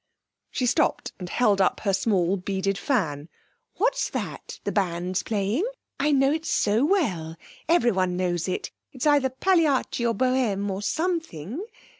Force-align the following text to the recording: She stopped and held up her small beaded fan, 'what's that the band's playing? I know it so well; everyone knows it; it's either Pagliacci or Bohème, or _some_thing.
She 0.49 0.65
stopped 0.65 1.13
and 1.19 1.29
held 1.29 1.61
up 1.61 1.81
her 1.81 1.93
small 1.93 2.35
beaded 2.35 2.75
fan, 2.75 3.29
'what's 3.75 4.09
that 4.09 4.59
the 4.63 4.71
band's 4.71 5.21
playing? 5.21 5.63
I 5.99 6.11
know 6.11 6.31
it 6.33 6.43
so 6.47 6.83
well; 6.83 7.35
everyone 7.69 8.17
knows 8.17 8.47
it; 8.47 8.71
it's 8.91 9.05
either 9.05 9.29
Pagliacci 9.29 10.03
or 10.03 10.15
Bohème, 10.15 10.71
or 10.71 10.79
_some_thing. 10.79 11.59